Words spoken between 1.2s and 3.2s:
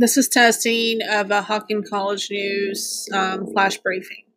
a Hawking College News